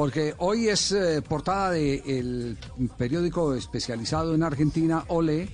[0.00, 2.56] Porque hoy es eh, portada del
[2.96, 5.46] periódico especializado en Argentina, Ole,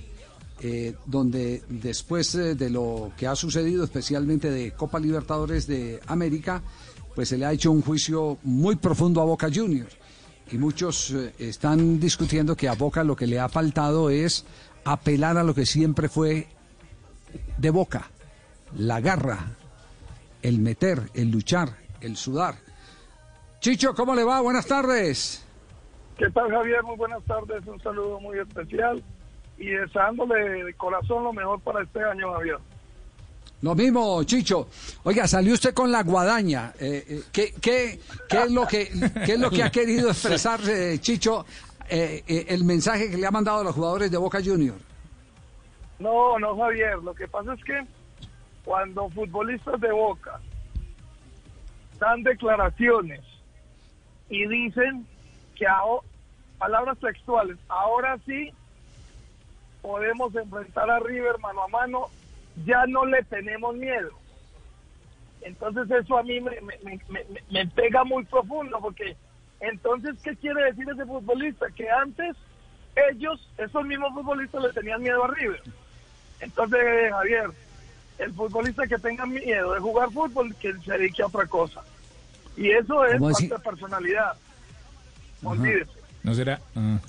[0.61, 6.61] eh, donde después eh, de lo que ha sucedido, especialmente de Copa Libertadores de América,
[7.13, 9.97] pues se le ha hecho un juicio muy profundo a Boca Juniors.
[10.49, 14.45] Y muchos están discutiendo que a Boca lo que le ha faltado es
[14.85, 16.47] apelar a lo que siempre fue
[17.57, 18.09] de Boca,
[18.77, 19.57] la garra,
[20.41, 22.66] el meter, el luchar, el sudar.
[23.59, 24.41] Chicho, ¿cómo le va?
[24.41, 25.43] Buenas tardes.
[26.17, 26.83] ¿Qué tal, Javier?
[26.83, 27.65] Muy buenas tardes.
[27.67, 29.03] Un saludo muy especial
[29.57, 32.57] y deseándole de corazón lo mejor para este año, Javier.
[33.61, 34.67] Lo mismo, Chicho.
[35.03, 36.73] Oiga, salió usted con la guadaña.
[36.79, 38.89] Eh, eh, ¿qué, qué, qué es lo que,
[39.25, 41.45] ¿Qué es lo que ha querido expresar, eh, Chicho,
[41.89, 44.81] eh, eh, el mensaje que le ha mandado a los jugadores de Boca Juniors?
[45.97, 46.97] No, no, Javier.
[46.99, 47.81] Lo que pasa es que
[48.63, 50.39] cuando futbolistas de Boca
[51.99, 53.21] dan declaraciones
[54.29, 55.05] y dicen
[55.55, 56.05] que ahora,
[56.57, 58.51] palabras textuales, ahora sí
[59.81, 62.07] podemos enfrentar a River mano a mano,
[62.65, 64.09] ya no le tenemos miedo.
[65.41, 66.79] Entonces eso a mí me, me,
[67.09, 69.15] me- me pega muy profundo porque
[69.59, 71.67] entonces, ¿qué quiere decir ese futbolista?
[71.71, 72.35] Que antes
[73.11, 75.61] ellos, esos mismos futbolistas le tenían miedo a River.
[76.39, 77.49] Entonces, Javier,
[78.19, 81.81] el futbolista que tenga miedo de jugar fútbol, que se dedique a otra cosa.
[82.57, 84.33] Y eso es ¿Cómo falta de personalidad.
[85.43, 85.91] Olvídese.
[86.23, 86.59] ¿No será?
[86.75, 86.99] ah.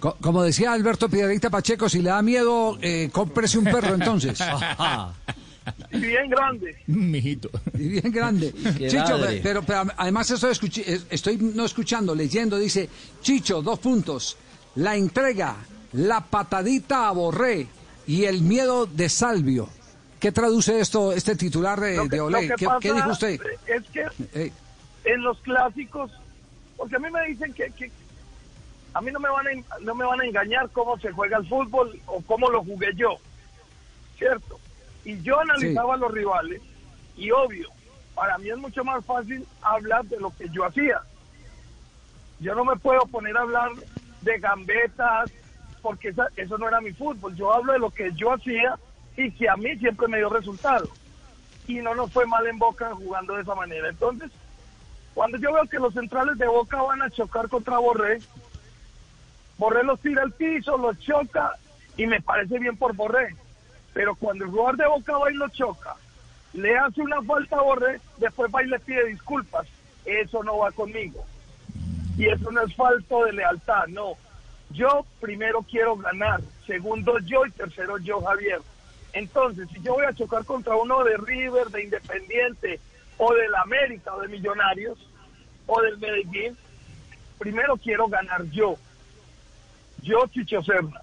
[0.00, 4.38] Co- como decía Alberto Piedrita Pacheco, si le da miedo, eh, cómprese un perro entonces.
[5.90, 6.76] Y bien grande.
[6.86, 7.50] Mijito.
[7.74, 8.52] Y bien grande.
[8.88, 12.88] Chicho, pe- pero, pero además estoy, escuchi- es- estoy no escuchando, leyendo, dice,
[13.20, 14.36] Chicho, dos puntos,
[14.76, 15.56] la entrega,
[15.94, 17.66] la patadita a Borré
[18.06, 19.68] y el miedo de Salvio.
[20.20, 22.48] ¿Qué traduce esto, este titular de, que- de Olé?
[22.48, 23.40] que ¿Qué, pasa qué dijo usted?
[23.66, 24.52] Es que Eh,
[25.06, 26.10] en los clásicos,
[26.76, 27.90] porque a mí me dicen que, que
[28.94, 31.48] a mí no me van a no me van a engañar cómo se juega el
[31.48, 33.16] fútbol o cómo lo jugué yo,
[34.18, 34.58] cierto.
[35.04, 36.60] Y yo analizaba a los rivales
[37.16, 37.68] y obvio,
[38.14, 41.00] para mí es mucho más fácil hablar de lo que yo hacía.
[42.40, 43.70] Yo no me puedo poner a hablar
[44.22, 45.30] de gambetas
[45.82, 47.34] porque esa- eso no era mi fútbol.
[47.36, 48.76] Yo hablo de lo que yo hacía
[49.16, 50.88] y que a mí siempre me dio resultado.
[51.66, 53.88] Y no nos fue mal en Boca jugando de esa manera.
[53.88, 54.30] Entonces,
[55.16, 58.18] cuando yo veo que los centrales de Boca van a chocar contra Borré,
[59.56, 61.56] Borré los tira al piso, los choca
[61.96, 63.34] y me parece bien por Borré.
[63.94, 65.96] Pero cuando el jugador de Boca va y lo choca,
[66.52, 69.66] le hace una falta a Borré, después va y le pide disculpas.
[70.04, 71.24] Eso no va conmigo.
[72.18, 74.18] Y eso no es falta de lealtad, no.
[74.68, 78.60] Yo primero quiero ganar, segundo yo y tercero yo, Javier.
[79.14, 82.80] Entonces, si yo voy a chocar contra uno de River, de Independiente,
[83.18, 84.98] o del América, o de Millonarios,
[85.66, 86.56] o del Medellín,
[87.38, 88.76] primero quiero ganar yo.
[90.02, 91.00] Yo, Chicho Serna.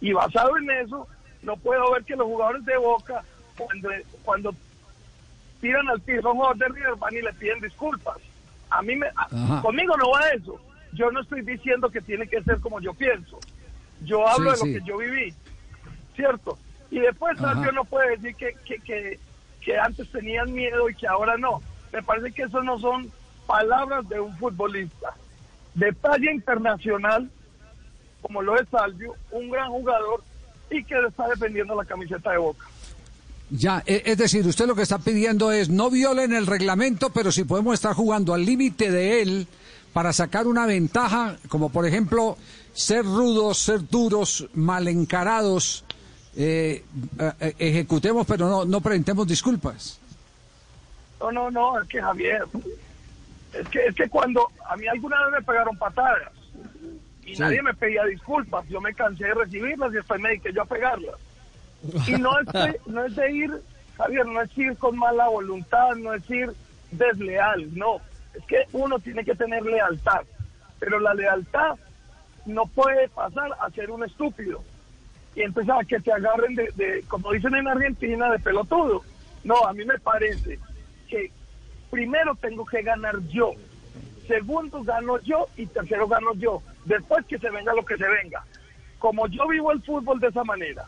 [0.00, 1.06] Y basado en eso,
[1.42, 3.22] no puedo ver que los jugadores de Boca,
[3.56, 3.88] cuando,
[4.24, 4.54] cuando
[5.60, 8.16] tiran al piso a un jugador de River, van y le piden disculpas.
[8.70, 10.60] A mí me, a- conmigo no va eso.
[10.92, 13.38] Yo no estoy diciendo que tiene que ser como yo pienso.
[14.02, 14.72] Yo hablo Sí, de sí.
[14.74, 15.34] lo que yo viví,
[16.16, 16.58] ¿cierto?
[16.90, 17.38] Y después.
[17.38, 19.20] Sergio no puede decir que, que, que,
[19.60, 21.60] que antes tenían miedo y que ahora no.
[21.92, 23.10] Me parece que eso no son
[23.46, 25.14] palabras de un futbolista.
[25.74, 27.30] De talla internacional,
[28.22, 30.22] como lo es Salvio, un gran jugador
[30.70, 32.66] y que está defendiendo la camiseta de Boca.
[33.50, 37.32] Ya, e- es decir, usted lo que está pidiendo es no violen el reglamento, pero
[37.32, 39.48] si podemos estar jugando al límite de él
[39.92, 42.36] para sacar una ventaja, como por ejemplo
[42.72, 45.84] ser rudos, ser duros, mal encarados,
[46.36, 46.84] eh,
[47.18, 49.98] eh, eh, ejecutemos, pero no, no presentemos disculpas.
[51.20, 52.44] No, no, no, es que Javier,
[53.52, 56.32] es que, es que cuando a mí alguna vez me pegaron patadas
[57.24, 57.42] y Sí.
[57.42, 60.66] nadie me pedía disculpas, yo me cansé de recibirlas y después me dediqué yo a
[60.66, 61.14] pegarlas.
[62.06, 63.62] Y no es, de, no es de ir,
[63.96, 66.50] Javier, no es ir con mala voluntad, no es ir
[66.90, 67.96] desleal, no.
[68.34, 70.22] Es que uno tiene que tener lealtad,
[70.78, 71.76] pero la lealtad
[72.46, 74.62] no puede pasar a ser un estúpido.
[75.42, 79.02] Entonces a que te agarren de, de, como dicen en Argentina, de pelotudo.
[79.44, 80.58] No, a mí me parece
[81.08, 81.30] que
[81.90, 83.52] primero tengo que ganar yo,
[84.26, 86.62] segundo gano yo y tercero gano yo.
[86.84, 88.44] Después que se venga lo que se venga.
[88.98, 90.84] Como yo vivo el fútbol de esa manera,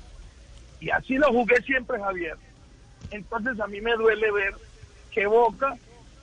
[0.80, 2.36] y así lo jugué siempre, Javier,
[3.10, 4.54] entonces a mí me duele ver
[5.10, 5.76] que Boca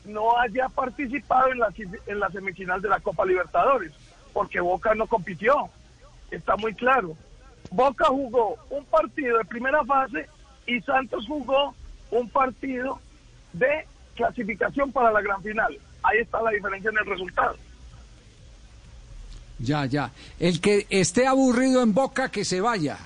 [0.05, 1.73] no haya participado en la,
[2.07, 3.91] en la semifinal de la Copa Libertadores,
[4.33, 5.69] porque Boca no compitió,
[6.31, 7.15] está muy claro.
[7.71, 10.27] Boca jugó un partido de primera fase
[10.65, 11.73] y Santos jugó
[12.11, 13.00] un partido
[13.53, 13.85] de
[14.15, 15.77] clasificación para la gran final.
[16.03, 17.56] Ahí está la diferencia en el resultado.
[19.59, 20.11] Ya, ya.
[20.39, 22.97] El que esté aburrido en Boca, que se vaya.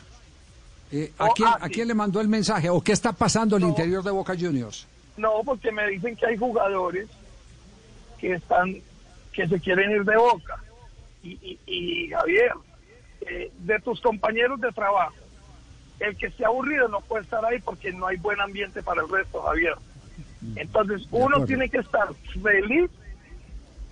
[0.91, 1.73] Eh, ¿a, Oh, quién, ah, ¿A sí.
[1.73, 2.69] quién le mandó el mensaje?
[2.69, 3.69] ¿O qué está pasando al No.
[3.69, 4.85] interior de Boca Juniors?
[5.17, 7.07] No, porque me dicen que hay jugadores
[8.19, 8.75] que están,
[9.31, 10.61] que se quieren ir de boca.
[11.23, 12.51] Y, y, y, Javier,
[13.29, 15.15] eh, de tus compañeros de trabajo,
[15.99, 19.09] el que esté aburrido no puede estar ahí porque no hay buen ambiente para el
[19.09, 19.75] resto, Javier.
[20.55, 22.07] Entonces, uno tiene que estar
[22.41, 22.91] feliz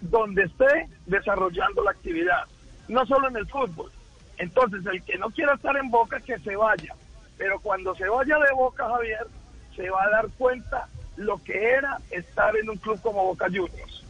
[0.02, 2.44] donde esté desarrollando la actividad,
[2.88, 3.92] no solo en el fútbol.
[4.38, 6.96] Entonces, el que no quiera estar en Boca, que se vaya.
[7.38, 9.28] Pero cuando se vaya de Boca, Javier,
[9.76, 14.04] se va a dar cuenta lo que era estar en un club como Boca Juniors.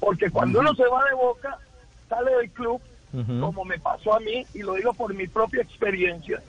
[0.00, 1.58] Porque cuando uno se va de Boca,
[2.08, 2.80] sale del club,
[3.12, 6.42] como me pasó a mí, y lo digo por mi propia experiencia.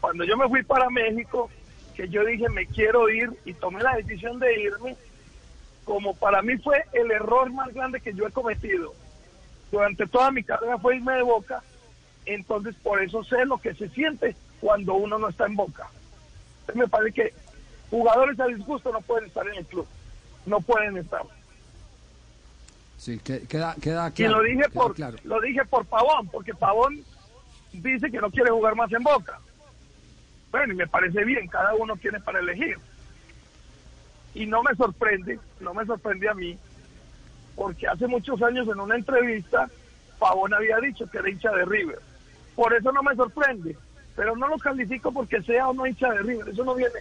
[0.00, 1.50] Cuando yo me fui para México,
[1.94, 4.96] que yo dije me quiero ir y tomé la decisión de irme,
[5.84, 8.94] como para mí fue el error más grande que yo he cometido.
[9.70, 11.62] Durante toda mi carrera fue irme de Boca,
[12.24, 15.88] entonces por eso sé lo que se siente cuando uno no está en Boca.
[16.60, 17.34] Entonces me parece que
[17.90, 19.86] jugadores a disgusto no pueden estar en el club,
[20.46, 21.22] no pueden estar.
[22.98, 24.38] Sí, que- queda, queda Y claro.
[24.38, 25.16] lo dije por claro.
[25.24, 26.98] lo dije por Pavón, porque Pavón
[27.72, 29.38] dice que no quiere jugar más en Boca.
[30.50, 32.76] Bueno, y me parece bien, cada uno tiene para elegir.
[34.34, 36.58] Y no me sorprende, no me sorprende a mí,
[37.54, 39.68] porque hace muchos años en una entrevista
[40.18, 41.98] Pavón había dicho que era hincha de River.
[42.56, 43.76] Por eso no me sorprende,
[44.16, 46.98] pero no lo califico porque sea o no hincha de River, eso no viene,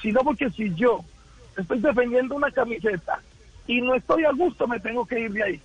[0.00, 1.00] sino porque si yo
[1.56, 3.20] estoy defendiendo una camiseta
[3.72, 5.60] y no estoy a gusto, me tengo que ir de ahí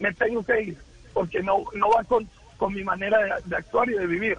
[0.00, 0.76] me tengo que ir,
[1.12, 4.38] porque no, no va con, con mi manera de, de actuar y de vivir.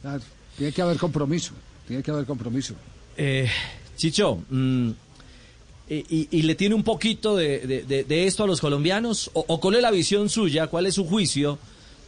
[0.00, 0.22] Claro,
[0.56, 1.52] Tiene que haber compromiso.
[1.86, 2.74] Tiene que haber compromiso.
[3.18, 3.50] Eh,
[3.96, 4.90] Chicho, mm,
[5.90, 9.30] y, y- y le tiene un poquito de, de- de- de esto a los colombianos?
[9.34, 11.58] ¿O, o cuál es la visión suya, cuál es su juicio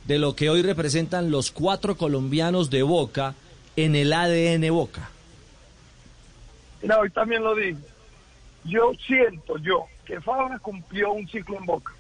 [0.06, 3.35] de lo que hoy representan los cuatro colombianos de Boca
[3.76, 5.11] en el ADN Boca?
[6.81, 7.76] Mira, hoy también lo dije.
[8.64, 11.93] Yo siento, yo, que Fabra cumplió un ciclo en Boca.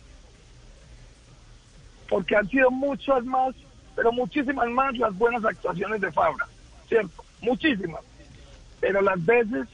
[2.08, 3.54] Porque han sido muchas más,
[3.94, 6.46] pero muchísimas más las buenas actuaciones de Fabra,
[6.88, 7.24] ¿cierto?
[7.40, 8.02] Muchísimas.
[8.80, 9.68] Pero las veces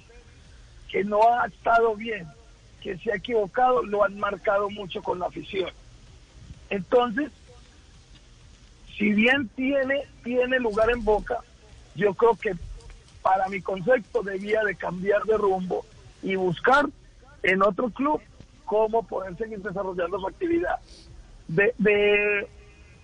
[0.90, 2.26] que no ha estado bien,
[2.82, 5.70] que se ha equivocado, lo han marcado mucho con la afición.
[6.70, 7.30] Entonces,
[8.96, 11.38] si bien tiene, tiene lugar en Boca,
[11.94, 12.54] yo creo que
[13.22, 15.84] para mi concepto debía de cambiar de rumbo
[16.22, 16.86] y buscar
[17.42, 18.20] en otro club
[18.64, 20.78] cómo poder seguir desarrollando su actividad.
[21.48, 22.48] De, de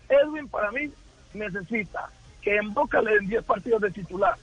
[0.09, 0.91] Edwin para mí
[1.35, 2.11] necesita
[2.41, 4.37] que en Boca le den 10 partidos de titular,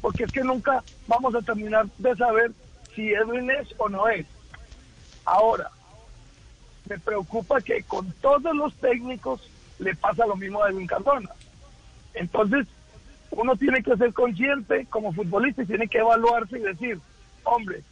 [0.00, 2.50] porque es que nunca vamos a terminar de saber
[2.94, 4.26] si Edwin es o no es.
[5.24, 5.70] Ahora,
[6.88, 11.30] me preocupa que con todos los técnicos le pasa lo mismo a Edwin Cardona.
[12.14, 12.66] Entonces,
[13.30, 16.98] uno tiene que ser consciente como futbolista y tiene que evaluarse y decir,
[17.44, 17.82] hombre,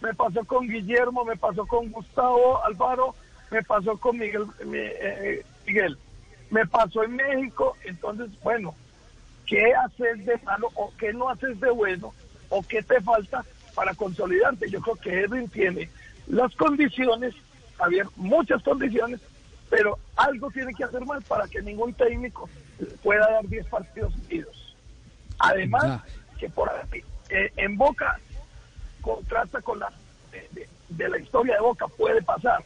[0.00, 3.14] me pasó con Guillermo, me pasó con Gustavo Alfaro,
[3.50, 5.98] me pasó con Miguel, mi- eh, Miguel,
[6.50, 8.74] me pasó en México, entonces, bueno,
[9.46, 12.14] ¿qué haces de malo o qué no haces de bueno
[12.48, 14.70] o qué te falta para consolidarte?
[14.70, 15.90] Yo creo que Edwin tiene
[16.28, 17.34] las condiciones,
[17.78, 19.20] había muchas condiciones,
[19.68, 22.48] pero algo tiene que hacer mal para que ningún técnico
[23.02, 24.76] pueda dar 10 partidos seguidos.
[25.38, 26.00] Además,
[26.38, 28.18] que por ahí, eh, en Boca
[29.00, 29.92] contrasta con la
[30.90, 32.62] de, la historia de Boca, puede pasar,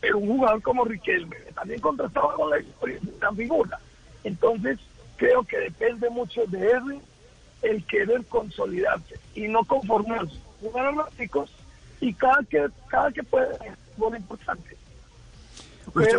[0.00, 3.78] pero un jugador como Riquelme también contrastaba con la historia de una figura.
[4.24, 4.78] Entonces,
[5.16, 7.02] creo que depende mucho de Edwin
[7.62, 10.36] el querer consolidarse y no conformarse.
[10.60, 11.50] Jugar a los chicos
[12.00, 14.76] y cada que, cada que puede, es muy importante.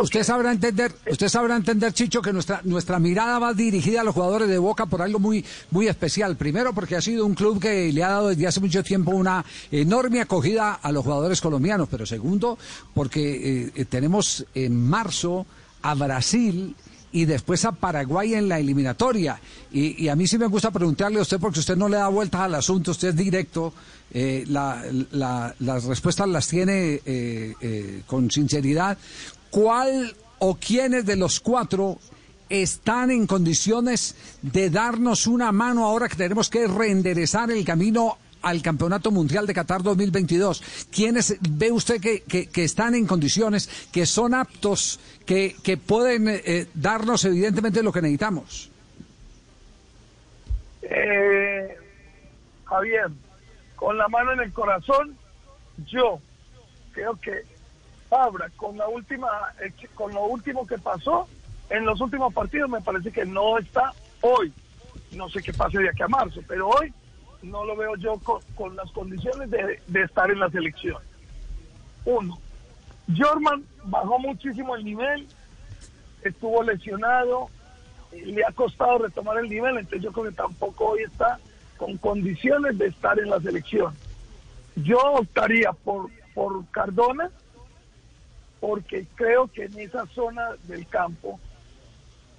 [0.00, 4.14] Usted, sabrá entender, usted sabrá entender, Chicho, que nuestra nuestra mirada va dirigida a los
[4.14, 6.36] jugadores de Boca por algo muy muy especial.
[6.36, 9.44] Primero, porque ha sido un club que le ha dado desde hace mucho tiempo una
[9.72, 11.88] enorme acogida a los jugadores colombianos.
[11.90, 12.58] Pero segundo,
[12.92, 15.46] porque eh, eh, tenemos en marzo
[15.82, 16.76] a Brasil
[17.14, 19.40] y después a Paraguay en la eliminatoria.
[19.72, 22.40] Y, a mí sí me gusta preguntarle a usted, porque usted no le da vueltas
[22.40, 23.72] al asunto, usted es directo,
[24.12, 28.98] eh, las respuestas las tiene eh, eh, con sinceridad.
[29.54, 31.98] ¿Cuál o quiénes de los cuatro
[32.48, 38.60] están en condiciones de darnos una mano ahora que tenemos que reenderezar el camino al
[38.62, 40.88] Campeonato Mundial de Qatar 2022?
[40.90, 47.80] ¿Quiénes ve usted que, están en condiciones, que son aptos, que, pueden eh, darnos evidentemente
[47.80, 48.72] lo que necesitamos?
[50.82, 51.78] Eh,
[52.64, 53.06] Javier,
[53.76, 55.16] con la mano en el corazón,
[55.86, 56.18] yo
[56.92, 57.53] creo que
[58.56, 59.28] Con la última,
[59.60, 61.28] eh, con lo último que pasó
[61.68, 64.52] en los últimos partidos, me parece que no está hoy.
[65.12, 66.92] No sé qué pase de aquí a marzo, pero hoy
[67.42, 68.14] no lo veo yo
[68.54, 71.02] con, las condiciones de, estar en la selección.
[72.04, 72.38] Uno,
[73.16, 75.26] Jorman bajó muchísimo el nivel,
[76.22, 77.48] estuvo lesionado,
[78.12, 81.38] le ha costado retomar el nivel, entonces yo creo que tampoco hoy está
[81.76, 83.92] con condiciones de estar en la selección.
[84.76, 87.30] Yo optaría por, por Cardona,
[88.66, 91.38] porque creo que en esa zona del campo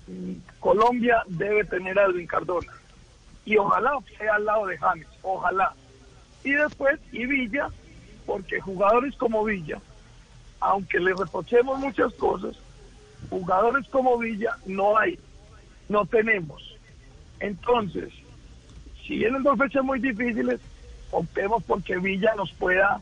[0.08, 2.74] mm, Colombia debe tener a Edwin Cardona
[3.46, 5.72] y ojalá sea al lado de James, ojalá.
[6.44, 7.70] Y después, y Villa,
[8.25, 9.79] porque jugadores como Villa,
[10.62, 12.55] aunque le reprochemos muchas cosas,
[13.29, 15.20] jugadores como Villa no hay,
[15.89, 16.75] no tenemos.
[17.39, 18.12] Entonces,
[19.05, 20.60] si vienen dos fechas muy difíciles,
[21.12, 23.00] optemos porque Villa nos pueda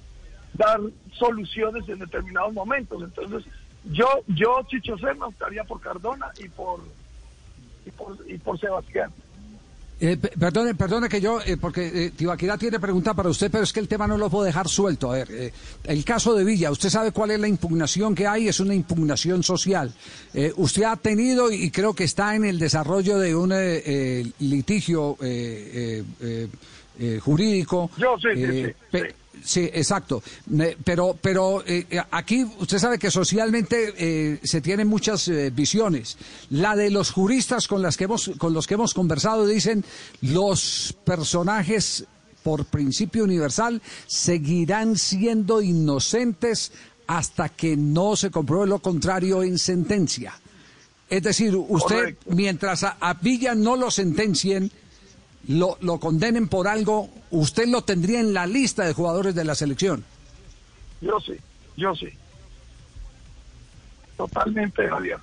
[0.53, 0.79] dar
[1.13, 3.01] soluciones en determinados momentos.
[3.03, 3.51] Entonces,
[3.85, 6.79] yo, yo Chicho Serna optaría por Cardona y por,
[7.85, 9.11] y por, y por Sebastián.
[9.99, 13.71] Eh, perdone, perdone que yo, eh, porque eh, Tibaquira tiene pregunta para usted, pero es
[13.71, 15.11] que el tema no lo puedo dejar suelto.
[15.11, 15.53] A ver, eh,
[15.85, 18.49] el caso de Villa, ¿usted sabe cuál es la impugnación que hay?
[18.49, 19.93] Es una impugnación social.
[20.57, 23.53] usted ha tenido y creo que está en el desarrollo de un
[24.39, 25.17] litigio
[27.21, 27.89] jurídico.
[27.97, 28.73] Yo sí, sí, sí.
[28.91, 28.99] Sí,
[29.55, 30.23] exacto.
[30.83, 36.17] Pero, pero eh, aquí usted sabe que socialmente eh, se tienen muchas eh, visiones.
[36.49, 39.83] La de los juristas con, las que hemos, con los que hemos conversado dicen
[40.21, 42.05] los personajes
[42.43, 46.71] por principio universal seguirán siendo inocentes
[47.07, 50.33] hasta que no se compruebe lo contrario en sentencia.
[51.09, 54.71] Es decir, usted, mientras a, a Villa no lo sentencien,
[55.47, 59.55] lo, lo condenen por algo, usted lo tendría en la lista de jugadores de la
[59.55, 60.03] selección.
[61.01, 61.33] Yo sí,
[61.75, 62.09] yo sí.
[64.15, 65.17] Totalmente, Javier.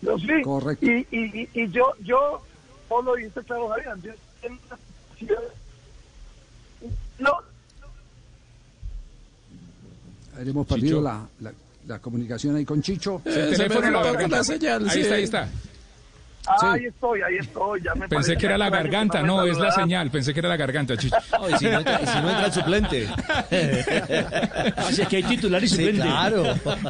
[0.00, 0.42] Yo sí.
[0.42, 0.86] Correcto.
[0.86, 2.42] Y, y, y, yo, yo,
[2.88, 4.16] vos lo dice claro, Javier.
[7.18, 7.32] No.
[10.38, 11.26] Hemos perdido la,
[11.86, 13.22] la, comunicación ahí con Chicho.
[13.24, 15.48] Eh, el teléfono la señal, ahí está, ahí está.
[16.46, 17.82] Ah, ahí estoy, ahí estoy.
[17.82, 20.10] Ya me Pensé que era la garganta, no, es la señal.
[20.10, 21.16] Pensé que era la garganta, Chicho.
[21.52, 23.08] y, si no entra, el suplente.
[24.76, 26.02] Así es que hay titular y suplente.
[26.02, 26.44] claro.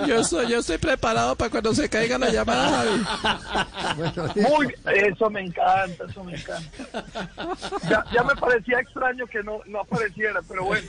[0.06, 2.84] Yo, soy, yo estoy preparado para cuando se caiga la llamada,
[3.22, 4.40] Javi.
[4.40, 7.04] Muy, eso me encanta, eso me encanta.
[7.88, 10.86] Ya, ya me parecía extraño que no, no apareciera, pero bueno.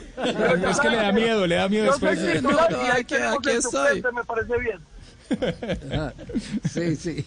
[0.69, 2.21] es que le da miedo, le da miedo después.
[2.21, 2.41] de...
[2.41, 4.01] no, y ahí aquí, estoy.
[4.13, 4.79] me parece bien.
[6.69, 7.25] sí, sí,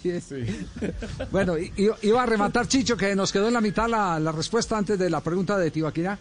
[1.31, 1.55] Bueno,
[2.03, 5.21] iba a rematar Chicho que nos quedó en la mitad la, respuesta antes de la
[5.21, 6.19] pregunta de Tibaquira.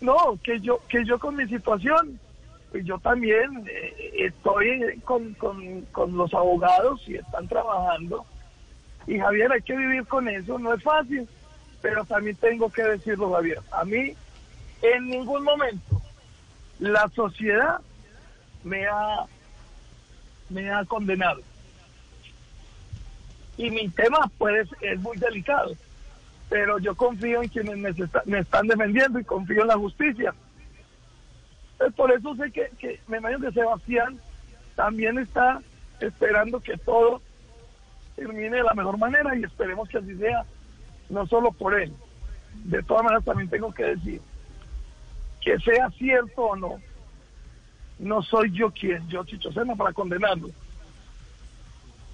[0.00, 2.18] No, que yo que yo con mi situación,
[2.70, 8.24] pues yo también eh, estoy con, con, con los abogados y están trabajando.
[9.06, 11.26] Y Javier, hay que vivir con eso, no es fácil,
[11.80, 13.60] pero también tengo que decirlo, Javier.
[13.70, 14.14] A mí,
[14.82, 16.02] en ningún momento,
[16.78, 17.80] la sociedad
[18.64, 19.26] me ha
[20.48, 21.40] me ha condenado.
[23.56, 25.72] Y mi tema, pues, es muy delicado,
[26.48, 27.76] pero yo confío en quienes
[28.26, 30.34] me, están defendiendo y confío en la justicia.
[31.96, 34.20] por eso sé que, que me imagino que Sebastián
[34.74, 35.62] también está
[36.00, 37.22] esperando que todo
[38.14, 40.44] termine de la mejor manera y esperemos que así sea,
[41.08, 41.92] no solo por él.
[42.64, 44.20] De todas maneras, también tengo que decir
[45.46, 46.80] que sea cierto o no,
[47.98, 50.50] no soy yo quien, yo Chicho Sena, para condenarlo.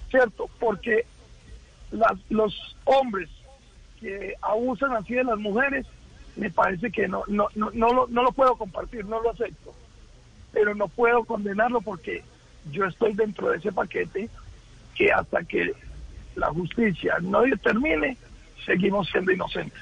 [0.09, 0.49] ¿Cierto?
[0.59, 1.05] Porque
[1.91, 3.29] las, los hombres
[3.99, 5.85] que abusan así de las mujeres,
[6.35, 9.73] me parece que no, no, no, no, lo, no lo puedo compartir, no lo acepto.
[10.51, 12.23] Pero no puedo condenarlo porque
[12.71, 14.29] yo estoy dentro de ese paquete
[14.95, 15.73] que hasta que
[16.35, 18.17] la justicia no determine,
[18.65, 19.81] seguimos siendo inocentes.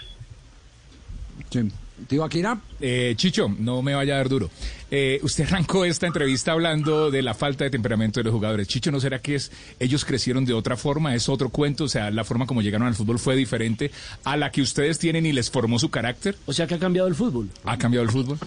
[1.50, 1.72] Sí.
[2.08, 2.58] Tibaquira.
[2.80, 4.50] Eh, Chicho, no me vaya a dar duro.
[4.94, 8.68] Eh, usted arrancó esta entrevista hablando de la falta de temperamento de los jugadores.
[8.68, 11.16] Chicho, ¿no será que es ellos crecieron de otra forma?
[11.16, 11.86] ¿Es otro cuento?
[11.86, 13.90] O sea, la forma como llegaron al fútbol fue diferente
[14.26, 16.36] a la que ustedes tienen y les formó su carácter.
[16.46, 17.50] O sea que ha cambiado el fútbol.
[17.64, 18.38] ¿Ha cambiado el fútbol?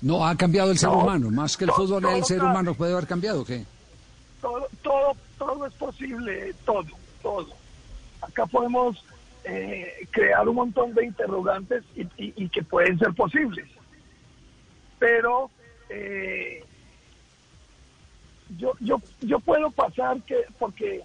[0.00, 1.30] No, ha cambiado el ser No, humano.
[1.32, 2.50] Más que el fútbol, no, el ser no.
[2.50, 3.44] humano puede haber cambiado.
[3.44, 3.64] ¿Qué?
[4.40, 6.84] todo, todo, todo es posible, todo,
[7.20, 7.48] todo.
[8.20, 9.04] Acá podemos
[9.42, 13.66] eh, crear un montón de interrogantes y, y- y que pueden ser posibles.
[15.00, 15.50] Pero
[15.88, 16.64] eh,
[18.56, 21.02] yo, yo, yo puedo pasar que porque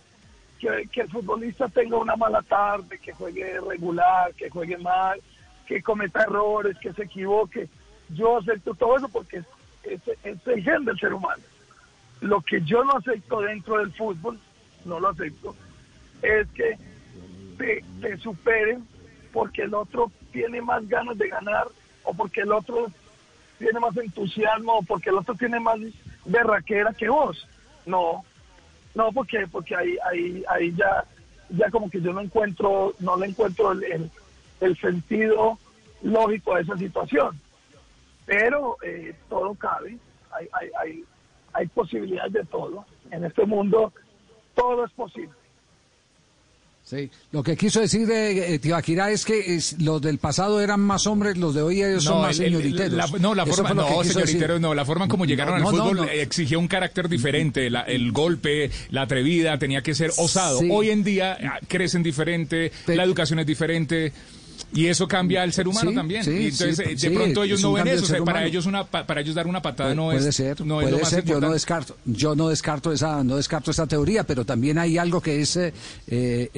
[0.91, 5.19] que, el futbolista tenga una mala tarde, que juegue regular, que juegue mal,
[5.65, 7.67] que cometa errores, que se equivoque.
[8.09, 9.45] Yo acepto todo eso porque es,
[9.83, 11.43] es, es el gen del ser humano.
[12.21, 14.39] Lo que yo no acepto dentro del fútbol,
[14.85, 15.55] no lo acepto,
[16.21, 16.77] es que
[17.57, 18.87] te, te superen
[19.33, 21.67] porque el otro tiene más ganas de ganar
[22.03, 22.87] o porque el otro
[23.63, 25.79] tiene más entusiasmo porque el otro tiene más
[26.25, 27.47] berraquera que vos.
[27.85, 28.23] No,
[28.93, 31.05] no, porque porque ahí ahí ahí ya
[31.49, 34.11] ya como que yo no encuentro no le encuentro el, el,
[34.59, 35.57] el sentido
[36.01, 37.39] lógico a esa situación.
[38.25, 39.97] Pero eh, todo cabe,
[40.31, 41.05] hay, hay, hay,
[41.53, 42.85] hay posibilidades de todo.
[43.11, 43.93] En este mundo
[44.55, 45.33] todo es posible.
[46.85, 47.09] Sí.
[47.31, 51.07] Lo que quiso decir eh, eh, Tibaquirá es que es- los del pasado eran más
[51.07, 52.91] hombres, los de hoy ellos son más el- señoriteros.
[53.11, 56.09] la- no, la forma, no, señoriteros, no, la forma como llegaron No, al no, fútbol
[56.09, 60.59] exigía un carácter diferente, la- el golpe, la atrevida, tenía que ser osado.
[60.59, 60.67] Sí.
[60.71, 64.11] Hoy en día ah, crecen diferente, Pe- la educación es diferente.
[64.75, 66.23] Y eso cambia al ser humano Sí, también.
[66.23, 68.03] sí, y entonces, sí, eh, de sí, pronto ellos no ven eso.
[68.03, 70.65] o sea, para ellos una pa- para ellos dar una patada no puede es ser,
[70.65, 71.23] no es puede lo más ser.
[71.25, 75.21] Yo no descarto, yo no descarto esa, no descarto esa teoría, pero también hay algo
[75.21, 75.73] que es eh,
[76.07, 76.49] eh,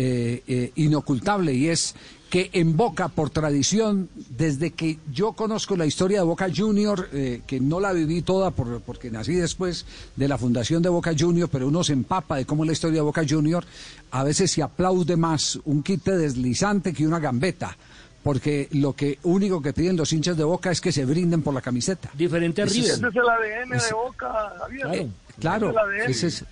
[0.48, 1.95] eh, inocultable y es
[2.29, 7.41] que en Boca, por tradición, desde que yo conozco la historia de Boca Junior, eh,
[7.45, 11.48] que no la viví toda por- porque nací después de la fundación de Boca Junior,
[11.50, 13.63] pero uno se empapa de cómo es la historia de Boca Junior,
[14.12, 17.77] a veces se aplaude más un quite deslizante que una gambeta.
[18.25, 21.53] Porque lo que único que piden los hinchas de Boca es que se brinden por
[21.53, 22.10] la camiseta.
[22.15, 22.79] Diferente a River.
[22.89, 25.08] Ese es el ADN de Boca, Javier.
[25.39, 25.71] Claro.
[25.71, 26.10] Claro, Ese es el ADN.
[26.12, 26.45] ese es,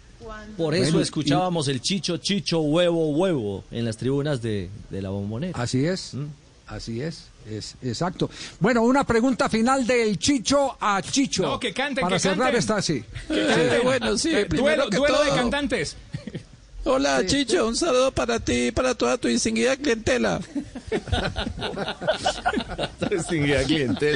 [0.55, 5.01] Por eso Bueno, y- escuchábamos el chicho, chicho, huevo, huevo en las tribunas de, de
[5.01, 5.59] la bombonera.
[5.59, 6.11] Así es,
[6.67, 8.29] así es, es exacto.
[8.59, 11.41] Bueno, una pregunta final del Chicho a Chicho.
[11.41, 12.59] No, que canten, Para que cerrar canten.
[12.59, 13.03] esta así.
[13.31, 15.97] Eh, bueno, sí, Eh, duelo que duelo de cantantes.
[16.85, 20.39] Hola, Chicho, un saludo para ti y para toda tu distinguida clientela.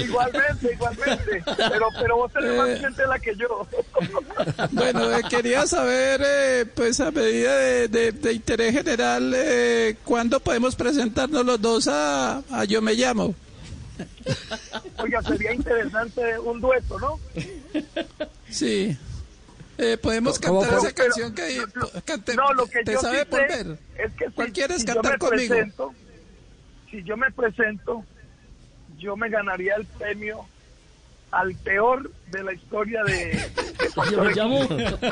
[0.04, 1.44] Igualmente, igualmente.
[1.58, 2.80] Pero, pero vos tenés más Eh.
[2.80, 3.68] gente la que yo.
[4.72, 10.40] Bueno, eh, quería saber, eh, pues a medida de, de- de interés general, eh, ¿cuándo
[10.40, 13.34] podemos presentarnos los dos a, a Yo Me Llamo?
[14.98, 17.20] Oiga, sería interesante un dueto, ¿no?
[18.50, 18.98] Sí.
[19.78, 21.60] Eh, podemos ¿Cómo cantar esa canción que
[22.06, 24.94] cante- No, lo que te yo sabe sí es que si, ¿Cuál quieres si yo
[24.96, 25.54] cantar me conmigo?
[25.56, 25.94] presento,
[26.90, 28.04] si yo me presento,
[28.98, 30.50] yo me ganaría el premio
[31.32, 33.52] al peor de la historia de,
[34.12, 34.64] Yo me llamo.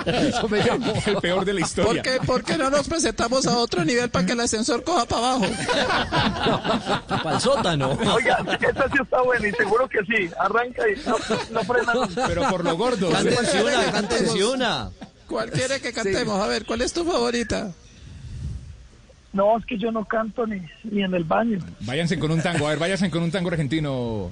[0.06, 0.94] Eso me llamo.
[1.06, 2.02] El peor de la ¿Por historia.
[2.02, 5.34] qué, por qué no nos presentamos a otro nivel para que el ascensor coja para
[5.34, 5.46] abajo?
[7.24, 7.98] Para el sótano.
[8.14, 10.30] Oiga, esta sí está buena y seguro que sí.
[10.40, 11.18] Arranca y no,
[11.52, 12.28] no frena.
[12.28, 13.10] Pero por lo gordo.
[14.54, 14.92] Una.
[15.28, 16.40] ¿Cuál quiere que cantemos?
[16.40, 17.72] A ver, ¿cuál es tu favorita?
[19.34, 21.60] No, es que yo no canto ni, ni en el baño.
[21.82, 22.68] Váyanse con un tango.
[22.68, 24.32] A ver, váyanse con un tango argentino.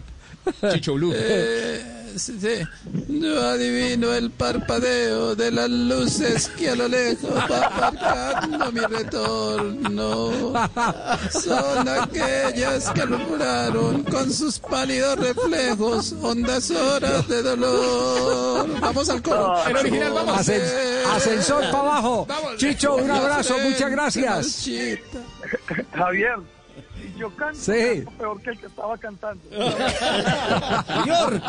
[0.74, 1.14] Chicho Blue.
[1.16, 2.03] Eh.
[3.08, 10.54] Yo adivino el parpadeo de las luces que a lo lejos va marcando mi retorno.
[11.32, 18.80] Son aquellas que alumbraron con sus pálidos reflejos hondas horas de dolor.
[18.80, 19.66] Vamos al coro.
[19.68, 20.38] El original, vamos.
[20.38, 22.26] Ascen- ascensor para abajo.
[22.28, 22.58] Vamos.
[22.58, 24.68] Chicho, un abrazo, muchas gracias.
[25.94, 26.36] Javier,
[27.18, 27.72] yo canto, Sí.
[28.04, 29.44] canto peor que el que estaba cantando.
[31.04, 31.42] Señor.